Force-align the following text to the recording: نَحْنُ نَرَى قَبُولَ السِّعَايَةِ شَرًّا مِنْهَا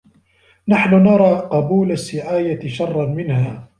نَحْنُ 0.67 0.95
نَرَى 1.03 1.39
قَبُولَ 1.39 1.91
السِّعَايَةِ 1.91 2.67
شَرًّا 2.69 3.05
مِنْهَا 3.05 3.69